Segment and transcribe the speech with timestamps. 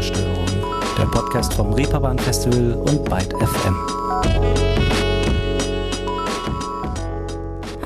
[0.00, 0.46] Ruhestörung,
[0.96, 4.69] der Podcast vom Reeperbahn Festival und Byte FM.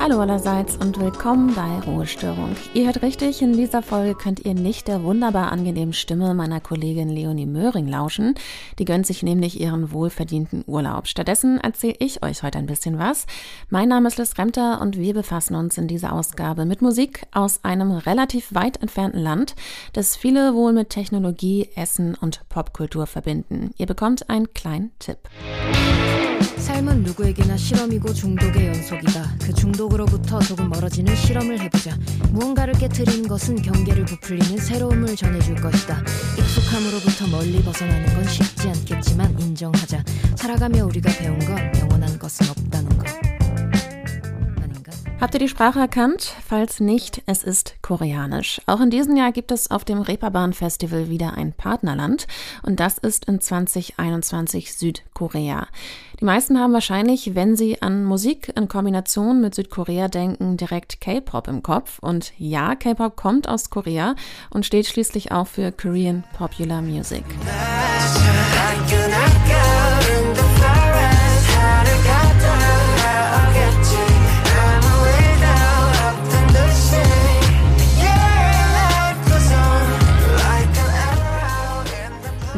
[0.07, 2.55] Hallo allerseits und willkommen bei Ruhestörung.
[2.75, 7.09] Ihr hört richtig, in dieser Folge könnt ihr nicht der wunderbar angenehmen Stimme meiner Kollegin
[7.09, 8.35] Leonie Möhring lauschen.
[8.77, 11.07] Die gönnt sich nämlich ihren wohlverdienten Urlaub.
[11.07, 13.25] Stattdessen erzähle ich euch heute ein bisschen was.
[13.71, 17.63] Mein Name ist Liz Remter und wir befassen uns in dieser Ausgabe mit Musik aus
[17.63, 19.55] einem relativ weit entfernten Land,
[19.93, 23.71] das viele wohl mit Technologie, Essen und Popkultur verbinden.
[23.79, 25.17] Ihr bekommt einen kleinen Tipp.
[26.65, 29.35] 삶은 누구에게나 실험이고 중독의 연속이다.
[29.43, 31.95] 그 중독으로부터 조금 멀어지는 실험을 해보자.
[32.31, 36.01] 무언가를 깨트리는 것은 경계를 부풀리는 새로움을 전해줄 것이다.
[36.39, 40.03] 익숙함으로부터 멀리 벗어나는 건 쉽지 않겠지만 인정하자.
[40.37, 42.94] 살아가며 우리가 배운 건 영원한 것은 없다는 것.
[45.25, 46.35] Habt ihr die Sprache erkannt?
[46.47, 48.61] Falls nicht, es ist Koreanisch.
[48.67, 52.27] Auch in diesem Jahr gibt es auf dem Reeperbahn Festival wieder ein Partnerland
[52.61, 55.65] und das ist in 2021 Südkorea.
[56.19, 61.47] Die meisten haben wahrscheinlich, wenn sie an Musik in Kombination mit Südkorea denken, direkt K-Pop
[61.47, 61.97] im Kopf.
[61.97, 64.13] Und ja, K-Pop kommt aus Korea
[64.51, 67.23] und steht schließlich auch für Korean Popular Music.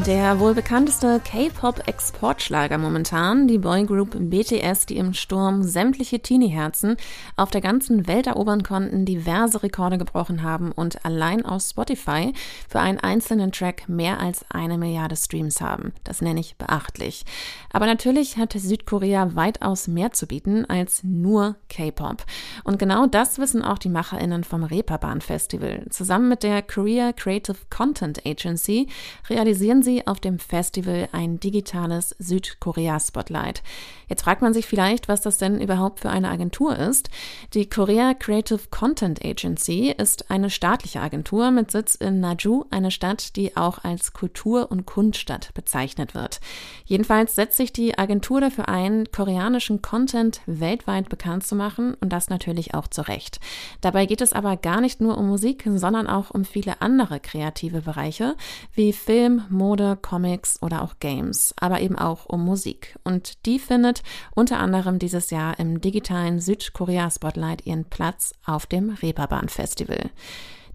[0.06, 6.98] Der wohl bekannteste K-Pop-Exportschlager momentan, die Boygroup BTS, die im Sturm sämtliche Teenie-Herzen
[7.36, 12.32] auf der ganzen Welt erobern konnten, diverse Rekorde gebrochen haben und allein auf Spotify
[12.70, 15.92] für einen einzelnen Track mehr als eine Milliarde Streams haben.
[16.04, 17.26] Das nenne ich beachtlich.
[17.74, 22.24] Aber natürlich hat Südkorea weitaus mehr zu bieten als nur K-Pop.
[22.64, 25.86] Und genau das wissen auch die MacherInnen vom Reeperbahn Festival.
[25.90, 28.88] Zusammen mit der Korea Creative Content Agency
[29.30, 33.64] realisieren sie auf dem Festival ein digitales Südkorea-Spotlight.
[34.10, 37.10] Jetzt fragt man sich vielleicht, was das denn überhaupt für eine Agentur ist.
[37.54, 43.36] Die Korea Creative Content Agency ist eine staatliche Agentur mit Sitz in Naju, eine Stadt,
[43.36, 46.40] die auch als Kultur- und Kunststadt bezeichnet wird.
[46.86, 52.30] Jedenfalls setzt sich die Agentur dafür ein, koreanischen Content weltweit bekannt zu machen und das
[52.30, 53.40] natürlich auch zu Recht.
[53.82, 57.82] Dabei geht es aber gar nicht nur um Musik, sondern auch um viele andere kreative
[57.82, 58.36] Bereiche
[58.74, 62.98] wie Film, Mode, Comics oder auch Games, aber eben auch um Musik.
[63.04, 64.04] Und die findet
[64.36, 70.10] unter anderem dieses Jahr im digitalen Südkorea-Spotlight ihren Platz auf dem Reeperbahn Festival.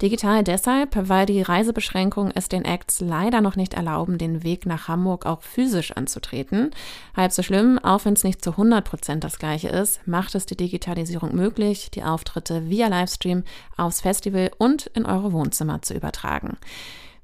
[0.03, 4.89] Digital deshalb, weil die Reisebeschränkungen es den Acts leider noch nicht erlauben, den Weg nach
[4.89, 6.73] Hamburg auch physisch anzutreten.
[7.17, 10.45] Halb so schlimm, auch wenn es nicht zu 100 Prozent das gleiche ist, macht es
[10.45, 13.45] die Digitalisierung möglich, die Auftritte via Livestream
[13.77, 16.59] aufs Festival und in eure Wohnzimmer zu übertragen.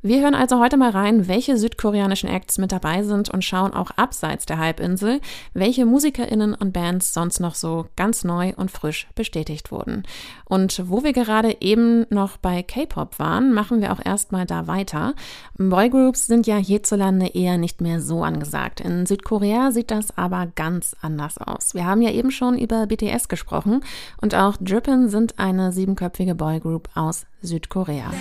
[0.01, 3.91] Wir hören also heute mal rein, welche südkoreanischen Acts mit dabei sind und schauen auch
[3.97, 5.21] abseits der Halbinsel,
[5.55, 10.05] welche MusikerInnen und Bands sonst noch so ganz neu und frisch bestätigt wurden.
[10.45, 15.15] Und wo wir gerade eben noch bei K-Pop waren, machen wir auch erstmal da weiter.
[15.57, 18.81] Boygroups sind ja hierzulande eher nicht mehr so angesagt.
[18.81, 21.75] In Südkorea sieht das aber ganz anders aus.
[21.75, 23.83] Wir haben ja eben schon über BTS gesprochen
[24.21, 28.13] und auch Drippin sind eine siebenköpfige Boygroup aus Südkorea.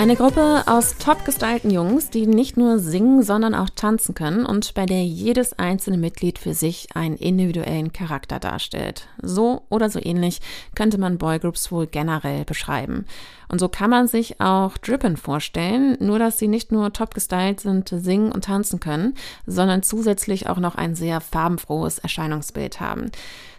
[0.00, 4.72] Eine Gruppe aus top gestylten Jungs, die nicht nur singen, sondern auch tanzen können und
[4.72, 9.08] bei der jedes einzelne Mitglied für sich einen individuellen Charakter darstellt.
[9.20, 10.40] So oder so ähnlich
[10.74, 13.04] könnte man Boygroups wohl generell beschreiben.
[13.50, 17.60] Und so kann man sich auch Drippin vorstellen, nur dass sie nicht nur top gestylt
[17.60, 19.16] sind, singen und tanzen können,
[19.46, 23.10] sondern zusätzlich auch noch ein sehr farbenfrohes Erscheinungsbild haben.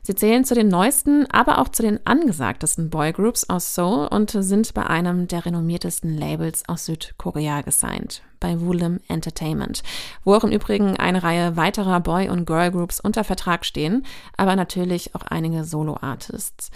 [0.04, 4.74] Sie zählen zu den neuesten, aber auch zu den angesagtesten Boygroups aus Seoul und sind
[4.74, 9.84] bei einem der renommiertesten Labels aus Südkorea gesigned, bei Woolim Entertainment,
[10.24, 14.04] wo auch im Übrigen eine Reihe weiterer Boy- und Girlgroups unter Vertrag stehen,
[14.38, 16.72] aber natürlich auch einige Solo-Artists.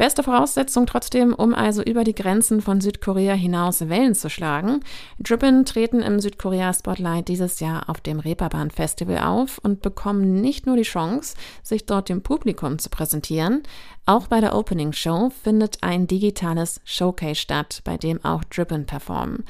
[0.00, 4.80] Beste Voraussetzung trotzdem, um also über die Grenzen von Südkorea hinaus Wellen zu schlagen.
[5.18, 10.64] Drippin treten im Südkorea Spotlight dieses Jahr auf dem Reeperbahn Festival auf und bekommen nicht
[10.64, 13.62] nur die Chance, sich dort dem Publikum zu präsentieren,
[14.06, 19.44] auch bei der Opening Show findet ein digitales Showcase statt, bei dem auch Drippin performen.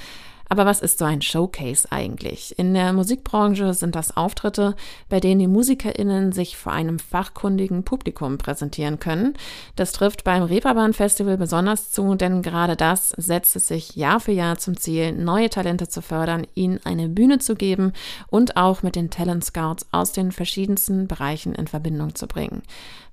[0.52, 2.58] Aber was ist so ein Showcase eigentlich?
[2.58, 4.74] In der Musikbranche sind das Auftritte,
[5.08, 9.34] bei denen die MusikerInnen sich vor einem fachkundigen Publikum präsentieren können.
[9.76, 14.32] Das trifft beim Reeperbahn Festival besonders zu, denn gerade das setzt es sich Jahr für
[14.32, 17.92] Jahr zum Ziel, neue Talente zu fördern, ihnen eine Bühne zu geben
[18.26, 22.62] und auch mit den Talent Scouts aus den verschiedensten Bereichen in Verbindung zu bringen.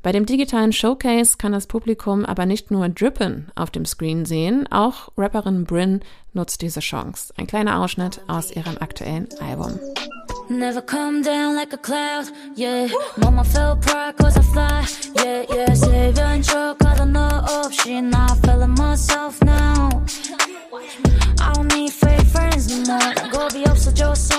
[0.07, 4.65] Bei dem digitalen Showcase kann das Publikum aber nicht nur Drippin auf dem Screen sehen,
[4.71, 6.00] auch Rapperin Bryn
[6.31, 7.33] nutzt diese Chance.
[7.36, 9.77] Ein kleiner Ausschnitt aus ihrem aktuellen Album.
[10.48, 12.88] Never come down like a cloud, yeah.
[13.18, 14.86] Mama felt pride cause I fly,
[15.18, 15.74] yeah, yeah.
[15.74, 18.13] Savior and choke, I don't know option.
[18.15, 19.89] I feeling myself now.
[21.42, 23.13] I don't need fake friends no more.
[23.30, 24.31] Go be up, so just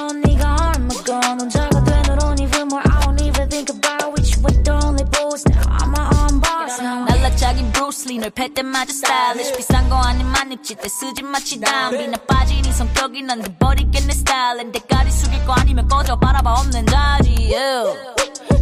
[8.58, 9.56] 때 마저 stylish.
[9.56, 12.08] 비싼 거 아니만 입지 때 쓰지 마치 담비.
[12.08, 17.54] 나 빠진 이 성격이 난그 버리겠네 스타일은 대가리 숙일 거 아니면 꺼져 바라봐 없는 자지.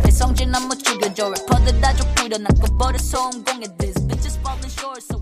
[0.04, 5.00] 내 성질 너무 죽여줘 래퍼들 다 족부려 난 꺼버려 소음공에 This bitch is falling short
[5.02, 5.16] so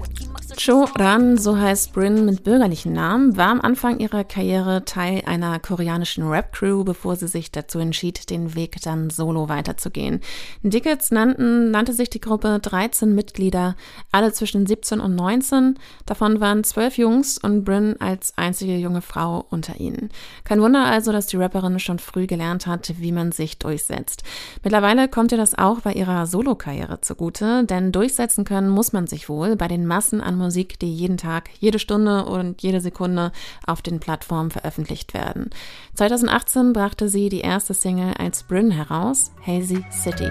[0.57, 5.59] Cho Ran, so heißt Bryn mit bürgerlichen Namen, war am Anfang ihrer Karriere Teil einer
[5.59, 10.21] koreanischen Rap-Crew, bevor sie sich dazu entschied, den Weg dann solo weiterzugehen.
[10.63, 13.75] Dickets nannten, nannte sich die Gruppe 13 Mitglieder,
[14.13, 15.79] alle zwischen 17 und 19.
[16.07, 20.11] Davon waren zwölf Jungs und Bryn als einzige junge Frau unter ihnen.
[20.45, 24.23] Kein Wunder also, dass die Rapperin schon früh gelernt hat, wie man sich durchsetzt.
[24.63, 29.29] Mittlerweile kommt ihr das auch bei ihrer Solo-Karriere zugute, denn durchsetzen können muss man sich
[29.29, 33.33] wohl bei den Massen an Musik, die jeden Tag, jede Stunde und jede Sekunde
[33.67, 35.51] auf den Plattformen veröffentlicht werden.
[35.95, 40.29] 2018 brachte sie die erste Single als Bryn heraus, Hazy City.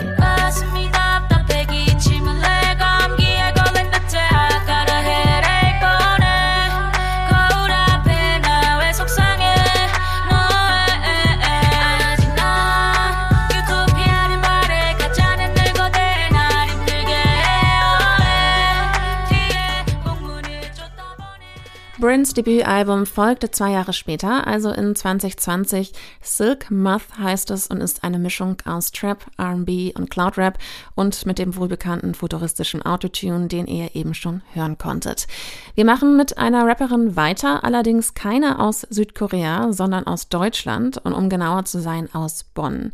[22.04, 25.94] Bryns Debütalbum folgte zwei Jahre später, also in 2020.
[26.22, 30.58] Silk Muth heißt es und ist eine Mischung aus Trap, R&B und Cloud Rap
[30.96, 35.28] und mit dem wohlbekannten futuristischen Autotune, den ihr eben schon hören konntet.
[35.76, 41.30] Wir machen mit einer Rapperin weiter, allerdings keine aus Südkorea, sondern aus Deutschland und um
[41.30, 42.92] genauer zu sein aus Bonn.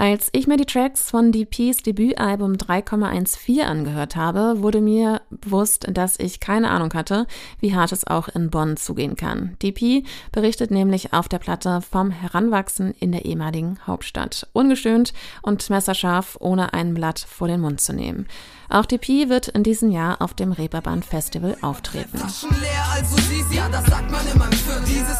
[0.00, 6.18] Als ich mir die Tracks von DPs Debütalbum 3,14 angehört habe, wurde mir bewusst, dass
[6.18, 7.26] ich keine Ahnung hatte,
[7.58, 9.58] wie hart es auch in Bonn zugehen kann.
[9.62, 14.48] DP berichtet nämlich auf der Platte vom Heranwachsen in der ehemaligen Hauptstadt.
[14.54, 15.12] Ungestöhnt
[15.42, 18.26] und messerscharf, ohne ein Blatt vor den Mund zu nehmen.
[18.70, 22.16] Auch DP wird in diesem Jahr auf dem Reeperbahn Festival auftreten.
[22.16, 25.19] Leer, also siehst, ja, das sagt man immer im Dieses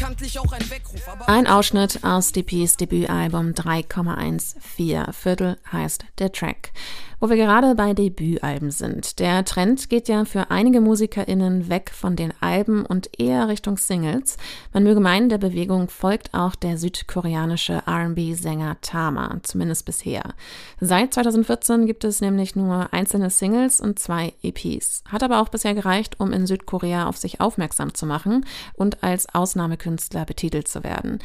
[1.27, 5.11] ein Ausschnitt aus DPs Debüt Debütalbum 3,14.
[5.11, 6.71] Viertel heißt der Track.
[7.23, 9.19] Wo wir gerade bei Debütalben sind.
[9.19, 14.37] Der Trend geht ja für einige MusikerInnen weg von den Alben und eher Richtung Singles.
[14.73, 20.33] Man möge meinen, der Bewegung folgt auch der südkoreanische R&B-Sänger Tama, zumindest bisher.
[20.79, 25.03] Seit 2014 gibt es nämlich nur einzelne Singles und zwei EPs.
[25.07, 29.33] Hat aber auch bisher gereicht, um in Südkorea auf sich aufmerksam zu machen und als
[29.33, 31.19] Ausnahmekünstler betitelt zu werden.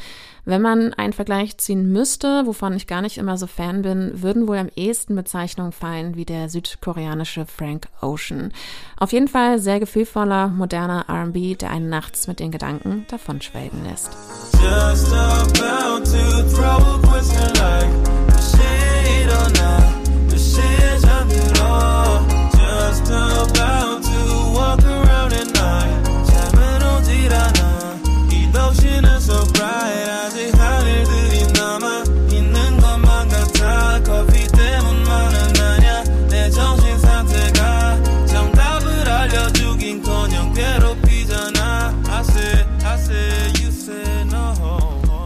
[0.45, 4.47] Wenn man einen Vergleich ziehen müsste, wovon ich gar nicht immer so Fan bin, würden
[4.47, 8.53] wohl am ehesten Bezeichnungen fallen wie der südkoreanische Frank Ocean.
[8.95, 14.11] Auf jeden Fall sehr gefühlvoller, moderner R&B, der einen nachts mit den Gedanken davonschwelgen lässt.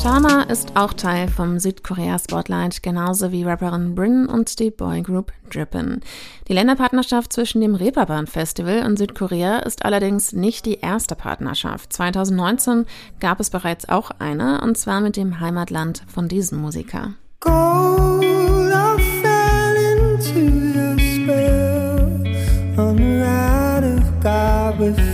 [0.03, 0.11] No.
[0.11, 6.01] Tama ist auch Teil vom Südkorea Spotlight, genauso wie Rapperin Bryn und die Boygroup Drippin.
[6.47, 11.93] Die Länderpartnerschaft zwischen dem Reeperbahn Festival und Südkorea ist allerdings nicht die erste Partnerschaft.
[11.93, 12.85] 2019
[13.19, 17.13] gab es bereits auch eine, und zwar mit dem Heimatland von diesem Musiker.
[17.39, 18.23] Gold,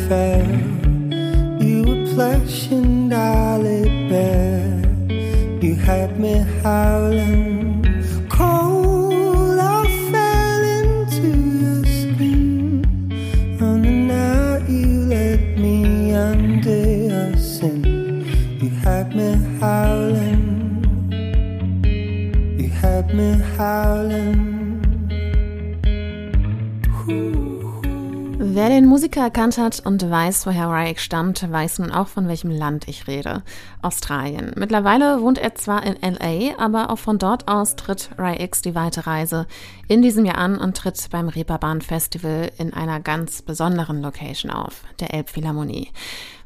[0.08, 0.48] fell.
[1.60, 2.98] You were plush and.
[3.08, 3.87] You
[5.88, 7.82] had me howling.
[8.28, 11.30] Cold, I fell into
[11.62, 12.84] your skin.
[13.62, 17.86] And now you let me under your sin.
[18.62, 19.30] You had me
[19.62, 20.44] howling.
[22.60, 24.47] You had me howling.
[28.58, 32.50] Wer den Musiker erkannt hat und weiß, woher Ryek stammt, weiß nun auch, von welchem
[32.50, 33.44] Land ich rede.
[33.84, 34.52] Australien.
[34.56, 39.06] Mittlerweile wohnt er zwar in LA, aber auch von dort aus tritt Ryx die weite
[39.06, 39.46] Reise
[39.88, 44.82] in diesem Jahr an und tritt beim Reeperbahn Festival in einer ganz besonderen Location auf,
[45.00, 45.92] der Elbphilharmonie.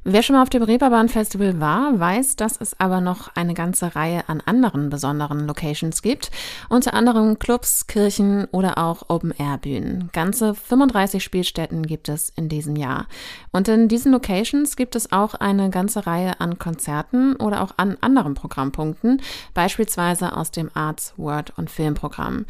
[0.04, 3.96] Wer schon mal auf dem Reeperbahn Festival war, weiß, dass es aber noch eine ganze
[3.96, 6.32] Reihe an anderen besonderen Locations gibt.
[6.70, 10.10] Unter anderem Clubs, Kirchen oder auch Open-Air-Bühnen.
[10.12, 13.06] Ganze 35 Spielstätten gibt es in diesem Jahr.
[13.52, 17.96] Und in diesen Locations gibt es auch eine ganze Reihe an Konzerten oder auch an
[18.02, 19.22] anderen Programmpunkten,
[19.54, 22.48] beispielsweise aus dem Arts, Word und Filmprogramm.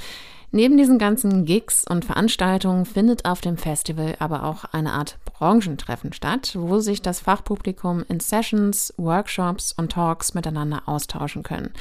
[0.53, 6.11] Neben diesen ganzen Gigs und Veranstaltungen findet auf dem Festival aber auch eine Art Branchentreffen
[6.11, 11.71] statt, wo sich das Fachpublikum in Sessions, Workshops und Talks miteinander austauschen können.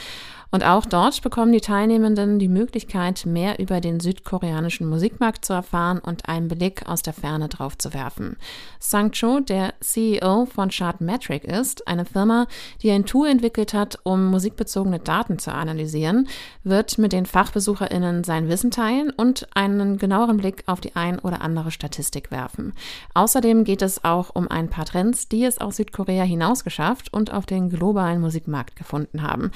[0.51, 6.01] Und auch dort bekommen die Teilnehmenden die Möglichkeit, mehr über den südkoreanischen Musikmarkt zu erfahren
[6.01, 8.37] und einen Blick aus der Ferne drauf zu werfen.
[8.81, 12.47] Sang Cho, der CEO von Chartmetric ist, eine Firma,
[12.83, 16.27] die ein Tool entwickelt hat, um musikbezogene Daten zu analysieren,
[16.65, 21.43] wird mit den FachbesucherInnen sein Wissen teilen und einen genaueren Blick auf die ein oder
[21.43, 22.73] andere Statistik werfen.
[23.15, 27.47] Außerdem geht es auch um ein paar Trends, die es aus Südkorea hinausgeschafft und auf
[27.47, 29.53] den globalen Musikmarkt gefunden haben.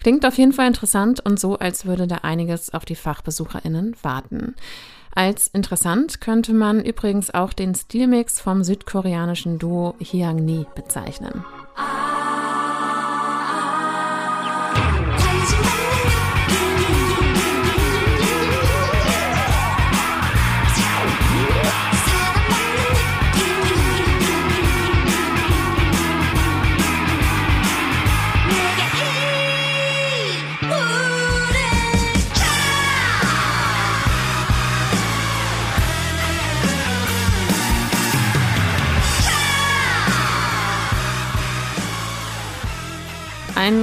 [0.00, 4.54] Klingt auf jeden Fall interessant und so, als würde da einiges auf die FachbesucherInnen warten.
[5.14, 11.44] Als interessant könnte man übrigens auch den Stilmix vom südkoreanischen Duo Hyangni bezeichnen.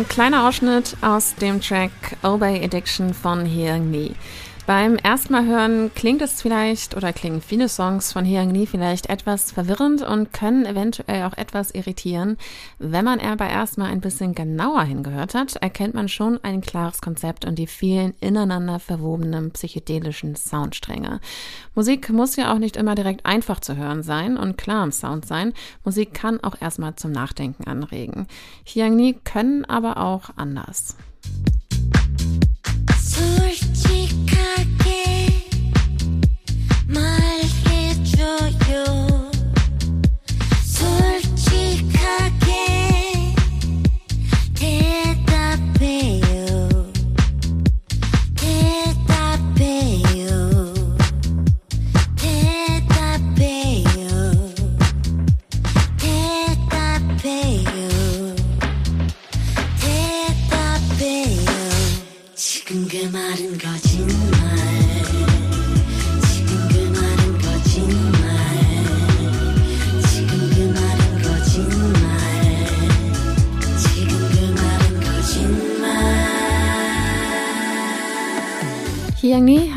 [0.05, 1.89] Ein kleiner Ausschnitt aus dem Track
[2.21, 4.11] Obey Addiction von Hyung Lee.
[4.65, 9.51] Beim ersten hören klingt es vielleicht oder klingen viele Songs von Hyung Lee vielleicht etwas
[9.51, 12.37] verwirrend und können eventuell auch etwas irritieren.
[12.79, 17.45] Wenn man aber erstmal ein bisschen genauer hingehört hat, erkennt man schon ein klares Konzept
[17.45, 21.19] und die vielen ineinander verwobenen psychedelischen Soundstränge.
[21.75, 25.27] Musik muss ja auch nicht immer direkt einfach zu hören sein und klar im Sound
[25.27, 25.53] sein.
[25.83, 28.25] Musik kann auch erstmal zum Nachdenken anregen.
[28.65, 30.97] Hyung Lee können aber auch anders.
[33.15, 34.74] Hyangni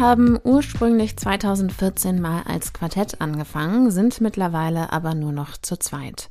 [0.09, 6.31] haben ursprünglich 2014 mal als Quartett angefangen, sind mittlerweile aber nur noch zu zweit.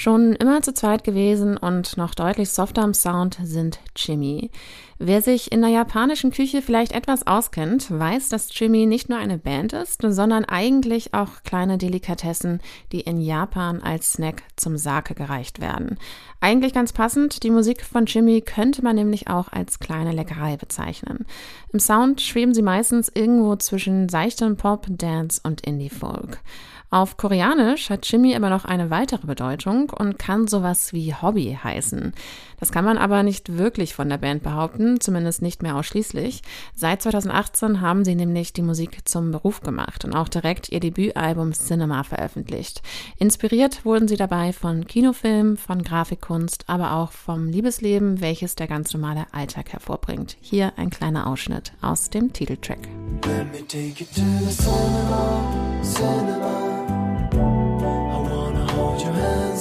[0.00, 4.52] Schon immer zu zweit gewesen und noch deutlich softer am Sound sind Jimmy.
[5.00, 9.38] Wer sich in der japanischen Küche vielleicht etwas auskennt, weiß, dass Jimmy nicht nur eine
[9.38, 12.60] Band ist, sondern eigentlich auch kleine Delikatessen,
[12.92, 15.98] die in Japan als Snack zum Sake gereicht werden.
[16.40, 21.26] Eigentlich ganz passend, die Musik von Jimmy könnte man nämlich auch als kleine Leckerei bezeichnen.
[21.72, 26.38] Im Sound schweben sie meistens irgendwo zwischen seichtem Pop, Dance und Indie-Folk.
[26.90, 32.14] Auf Koreanisch hat Jimmy aber noch eine weitere Bedeutung und kann sowas wie Hobby heißen.
[32.60, 36.40] Das kann man aber nicht wirklich von der Band behaupten, zumindest nicht mehr ausschließlich.
[36.74, 41.52] Seit 2018 haben sie nämlich die Musik zum Beruf gemacht und auch direkt ihr Debütalbum
[41.52, 42.80] Cinema veröffentlicht.
[43.18, 48.94] Inspiriert wurden sie dabei von Kinofilmen, von Grafikkunst, aber auch vom Liebesleben, welches der ganz
[48.94, 50.38] normale Alltag hervorbringt.
[50.40, 52.80] Hier ein kleiner Ausschnitt aus dem Titeltrack.
[53.26, 56.77] Let me take you to the cinema, cinema.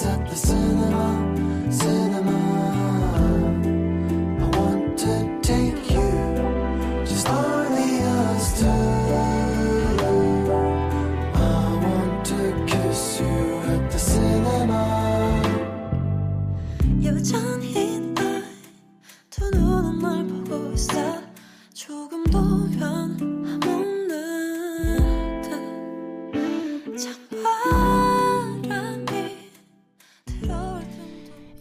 [0.06, 0.67] at the sun.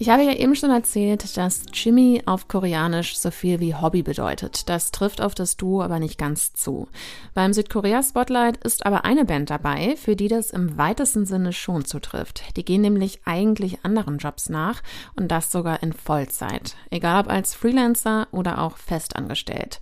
[0.07, 4.69] Ich habe ja eben schon erzählt, dass Jimmy auf Koreanisch so viel wie Hobby bedeutet.
[4.69, 6.87] Das trifft auf das Duo aber nicht ganz zu.
[7.35, 12.57] Beim Südkorea-Spotlight ist aber eine Band dabei, für die das im weitesten Sinne schon zutrifft.
[12.57, 14.81] Die gehen nämlich eigentlich anderen Jobs nach
[15.17, 16.77] und das sogar in Vollzeit.
[16.91, 19.81] Egal ob als Freelancer oder auch festangestellt.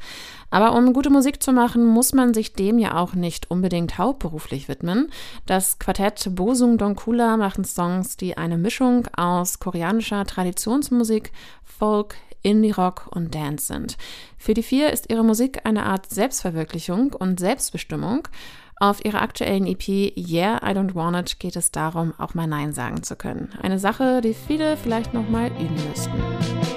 [0.54, 4.68] Aber um gute Musik zu machen, muss man sich dem ja auch nicht unbedingt hauptberuflich
[4.68, 5.10] widmen.
[5.46, 11.32] Das Quartett Bosung Donkula machen Songs, die eine Mischung aus koreanischer Traditionsmusik,
[11.64, 13.96] Folk, Indie-Rock und Dance sind.
[14.38, 18.28] Für die vier ist ihre Musik eine Art Selbstverwirklichung und Selbstbestimmung.
[18.76, 22.72] Auf ihrer aktuellen EP Yeah, I Don't Want It geht es darum, auch mal Nein
[22.72, 23.48] sagen zu können.
[23.60, 26.73] Eine Sache, die viele vielleicht noch mal üben müssten.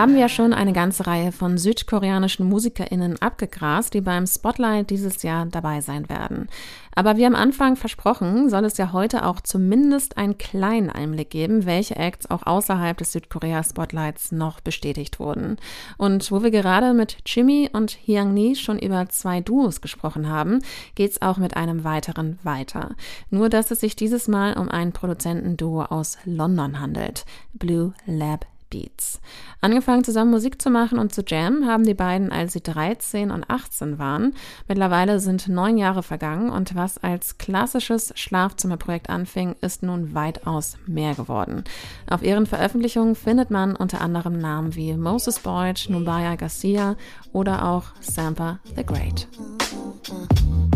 [0.00, 5.22] Haben wir ja schon eine ganze Reihe von südkoreanischen MusikerInnen abgegrast, die beim Spotlight dieses
[5.22, 6.48] Jahr dabei sein werden.
[6.94, 11.66] Aber wie am Anfang versprochen, soll es ja heute auch zumindest einen kleinen Einblick geben,
[11.66, 15.58] welche Acts auch außerhalb des Südkorea-Spotlights noch bestätigt wurden.
[15.98, 20.60] Und wo wir gerade mit Jimmy und Hyang Ni schon über zwei Duos gesprochen haben,
[20.94, 22.96] geht's auch mit einem weiteren weiter.
[23.28, 27.26] Nur, dass es sich dieses Mal um ein Produzentenduo aus London handelt.
[27.52, 29.20] Blue Lab Beats.
[29.60, 33.50] Angefangen zusammen Musik zu machen und zu jammen haben die beiden, als sie 13 und
[33.50, 34.34] 18 waren.
[34.68, 41.14] Mittlerweile sind neun Jahre vergangen und was als klassisches Schlafzimmerprojekt anfing, ist nun weitaus mehr
[41.14, 41.64] geworden.
[42.08, 46.96] Auf ihren Veröffentlichungen findet man unter anderem Namen wie Moses Boyd, Nubaya Garcia
[47.32, 49.28] oder auch Sampa the Great.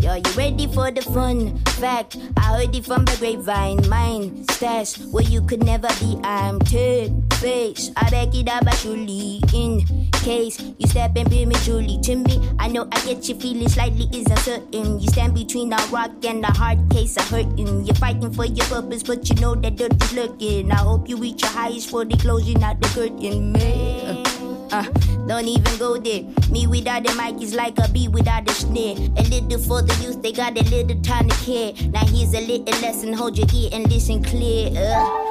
[0.00, 1.56] Yo, you ready for the fun?
[1.80, 3.88] Fact, I heard it from the grapevine.
[3.88, 6.18] Mine, stash, where you could never be.
[6.22, 7.83] I'm turn face.
[7.96, 9.84] I back it up actually in
[10.24, 12.40] case you step in prematurely to me.
[12.58, 15.00] I know I get you feeling slightly is uncertain.
[15.00, 17.84] You stand between the rock and the hard case of hurting.
[17.84, 20.70] You're fighting for your purpose, but you know that dirt is lurking.
[20.70, 24.24] I hope you reach your highest for the closing out the curtain, man.
[24.72, 24.84] Uh,
[25.28, 26.22] don't even go there.
[26.50, 28.96] Me without the mic is like a bee without a snare.
[29.16, 31.72] A little for the youth, they got a little time to care.
[31.90, 34.70] Now here's a little lesson, hold your ear and listen clear.
[34.74, 35.23] Uh,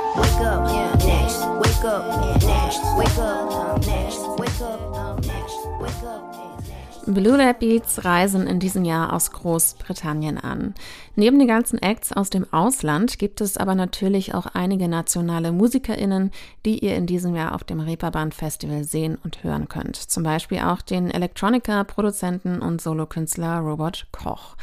[7.05, 10.73] Blue Lab Beats reisen in diesem Jahr aus Großbritannien an.
[11.15, 16.31] Neben den ganzen Acts aus dem Ausland gibt es aber natürlich auch einige nationale MusikerInnen,
[16.65, 19.95] die ihr in diesem Jahr auf dem Reeperbahn Festival sehen und hören könnt.
[19.95, 24.55] Zum Beispiel auch den Elektroniker, Produzenten und Solokünstler Robert Koch.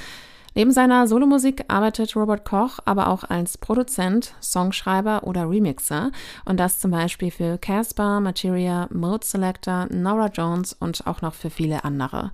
[0.54, 6.10] Neben seiner Solomusik arbeitet Robert Koch aber auch als Produzent, Songschreiber oder Remixer
[6.44, 11.50] und das zum Beispiel für Casper, Materia, Mode Selector, Nora Jones und auch noch für
[11.50, 12.32] viele andere.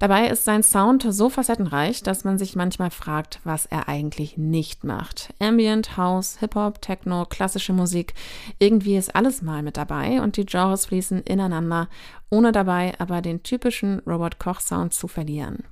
[0.00, 4.84] Dabei ist sein Sound so facettenreich, dass man sich manchmal fragt, was er eigentlich nicht
[4.84, 5.34] macht.
[5.40, 8.14] Ambient, House, Hip-Hop, Techno, klassische Musik,
[8.60, 11.88] irgendwie ist alles mal mit dabei und die Genres fließen ineinander,
[12.30, 15.64] ohne dabei aber den typischen Robert Koch Sound zu verlieren.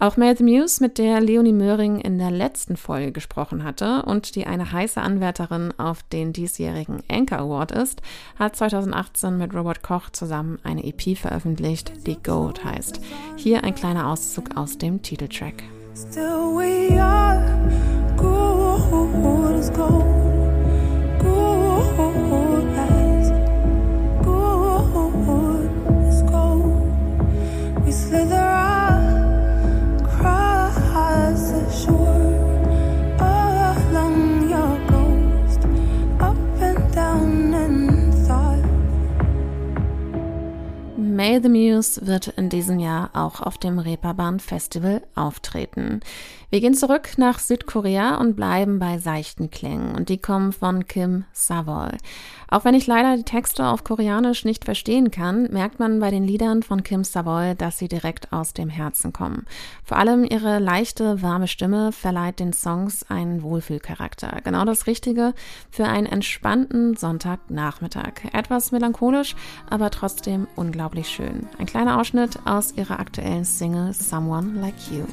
[0.00, 4.46] Auch Mel Muse, mit der Leonie Möhring in der letzten Folge gesprochen hatte und die
[4.46, 8.00] eine heiße Anwärterin auf den diesjährigen Anchor Award ist,
[8.38, 13.00] hat 2018 mit Robert Koch zusammen eine EP veröffentlicht, die Gold heißt.
[13.36, 15.64] Hier ein kleiner Auszug aus dem Titeltrack.
[15.96, 17.42] Still we are,
[18.16, 19.57] gold
[42.08, 46.00] the Muse wird diesem Jahr auch auf dem Reeperbahn Festival auftreten.
[46.50, 51.24] Wir gehen zurück nach Südkorea und bleiben bei seichten Klängen und die kommen von Kim
[51.32, 51.92] Savol.
[52.50, 56.24] Auch wenn ich leider die Texte auf Koreanisch nicht verstehen kann, merkt man bei den
[56.24, 59.44] Liedern von Kim Savol, dass sie direkt aus dem Herzen kommen.
[59.84, 64.40] Vor allem ihre leichte, warme Stimme verleiht den Songs einen Wohlfühlcharakter.
[64.42, 65.34] Genau das Richtige
[65.70, 68.32] für einen entspannten Sonntagnachmittag.
[68.32, 69.36] Etwas melancholisch,
[69.68, 71.46] aber trotzdem unglaublich schön.
[71.58, 75.04] Ein kleiner Ausschnitt aus ihrer aktuellen Single Someone Like You.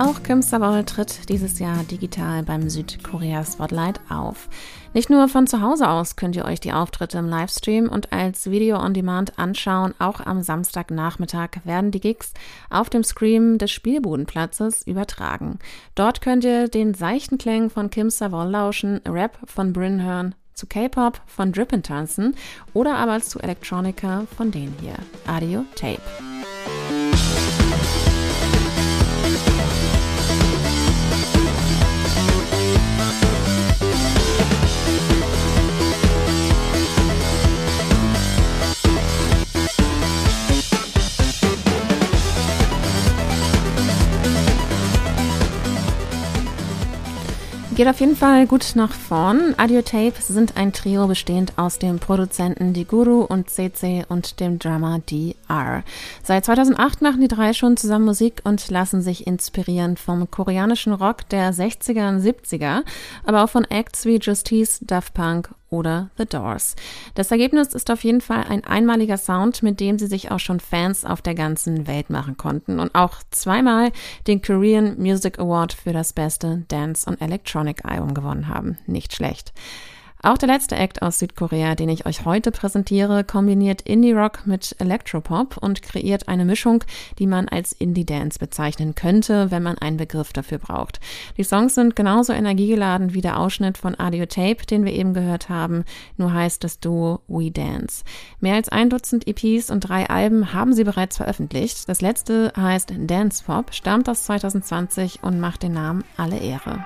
[0.00, 4.48] Auch Kim Savol tritt dieses Jahr digital beim Südkorea Spotlight auf.
[4.94, 8.48] Nicht nur von zu Hause aus könnt ihr euch die Auftritte im Livestream und als
[8.48, 12.32] Video on Demand anschauen, auch am Samstagnachmittag werden die Gigs
[12.70, 15.58] auf dem Scream des Spielbodenplatzes übertragen.
[15.96, 20.68] Dort könnt ihr den seichten Klängen von Kim Savol lauschen, Rap von Bryn hören, zu
[20.68, 22.36] K-Pop von Drippin tanzen
[22.72, 24.94] oder aber zu Electronica von denen hier.
[25.26, 26.00] Audio Tape.
[47.78, 49.54] Geht auf jeden Fall gut nach vorn.
[49.56, 54.98] Audiotape sind ein Trio bestehend aus dem Produzenten Die Guru und CC und dem Drummer
[55.08, 55.84] DR.
[56.24, 61.28] Seit 2008 machen die drei schon zusammen Musik und lassen sich inspirieren vom koreanischen Rock
[61.28, 62.82] der 60er und 70er,
[63.22, 66.76] aber auch von Acts wie Justice, Daft Punk oder The Doors.
[67.14, 70.60] Das Ergebnis ist auf jeden Fall ein einmaliger Sound, mit dem sie sich auch schon
[70.60, 73.92] Fans auf der ganzen Welt machen konnten und auch zweimal
[74.26, 78.78] den Korean Music Award für das beste Dance- und Electronic-Album gewonnen haben.
[78.86, 79.52] Nicht schlecht.
[80.20, 85.56] Auch der letzte Act aus Südkorea, den ich euch heute präsentiere, kombiniert Indie-Rock mit Electropop
[85.58, 86.82] und kreiert eine Mischung,
[87.20, 90.98] die man als Indie-Dance bezeichnen könnte, wenn man einen Begriff dafür braucht.
[91.36, 95.48] Die Songs sind genauso energiegeladen wie der Ausschnitt von Audio Tape, den wir eben gehört
[95.48, 95.84] haben,
[96.16, 98.02] nur heißt das Duo We Dance.
[98.40, 101.88] Mehr als ein Dutzend EPs und drei Alben haben sie bereits veröffentlicht.
[101.88, 106.84] Das letzte heißt Dance Pop, stammt aus 2020 und macht den Namen alle Ehre.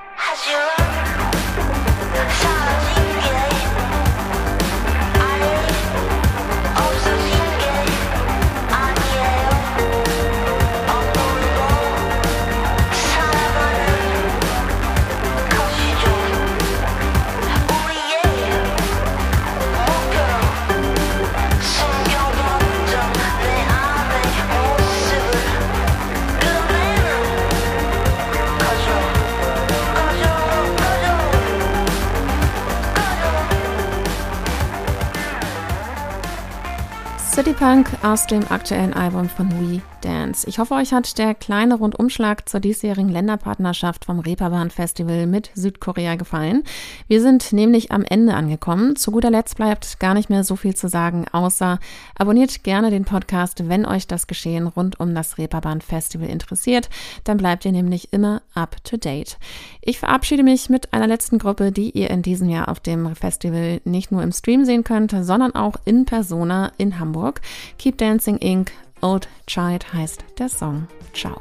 [37.33, 40.47] City Punk aus dem aktuellen Album von We Dance.
[40.47, 46.17] Ich hoffe, euch hat der kleine Rundumschlag zur diesjährigen Länderpartnerschaft vom Reeperbahn Festival mit Südkorea
[46.17, 46.63] gefallen.
[47.09, 48.97] Wir sind nämlich am Ende angekommen.
[48.97, 51.79] Zu guter Letzt bleibt gar nicht mehr so viel zu sagen, außer
[52.19, 56.91] abonniert gerne den Podcast, wenn euch das Geschehen rund um das Reeperbahn Festival interessiert.
[57.25, 59.39] Dann bleibt ihr nämlich immer up to date.
[59.81, 63.81] Ich verabschiede mich mit einer letzten Gruppe, die ihr in diesem Jahr auf dem Festival
[63.85, 67.41] nicht nur im Stream sehen könnt, sondern auch in Persona in Hamburg.
[67.79, 68.73] Keep Dancing Inc.
[69.01, 70.89] Old Child heißt der Song.
[71.13, 71.41] Ciao.